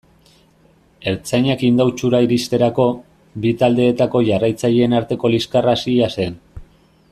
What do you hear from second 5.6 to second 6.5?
hasia zen.